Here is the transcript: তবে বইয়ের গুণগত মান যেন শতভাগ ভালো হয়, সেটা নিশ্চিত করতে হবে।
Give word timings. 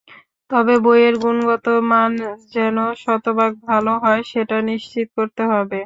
তবে 0.51 0.75
বইয়ের 0.83 1.15
গুণগত 1.23 1.65
মান 1.89 2.11
যেন 2.53 2.77
শতভাগ 3.01 3.51
ভালো 3.67 3.93
হয়, 4.03 4.21
সেটা 4.31 4.57
নিশ্চিত 4.69 5.07
করতে 5.17 5.43
হবে। 5.51 5.79